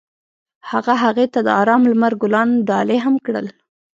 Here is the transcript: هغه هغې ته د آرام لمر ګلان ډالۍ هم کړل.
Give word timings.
هغه 0.71 0.93
هغې 1.03 1.25
ته 1.33 1.39
د 1.47 1.49
آرام 1.61 1.81
لمر 1.91 2.13
ګلان 2.21 2.49
ډالۍ 2.69 2.99
هم 3.05 3.15
کړل. 3.25 3.47